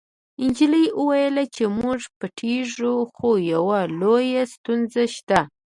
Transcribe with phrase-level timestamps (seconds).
[0.43, 5.39] نجلۍ وویل چې موږ پټیږو خو یوه لویه ستونزه شته